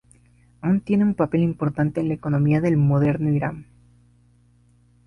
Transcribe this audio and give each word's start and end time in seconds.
Aún 0.61 0.81
tiene 0.81 1.03
un 1.03 1.13
papel 1.13 1.41
importante 1.43 1.99
en 2.01 2.07
la 2.07 2.15
economía 2.15 2.59
del 2.59 2.75
moderno 2.75 3.29
Irán. 3.29 3.67